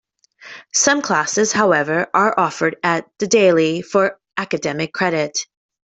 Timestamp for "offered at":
2.35-3.07